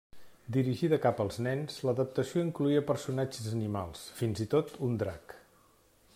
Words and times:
Dirigida 0.53 0.97
cap 1.03 1.19
als 1.25 1.37
nens, 1.47 1.75
l'adaptació 1.89 2.45
incloïa 2.47 2.83
personatges 2.89 3.53
animals, 3.53 4.09
fins 4.23 4.43
i 4.49 4.53
tot 4.57 4.77
un 4.91 4.99
drac. 5.05 5.41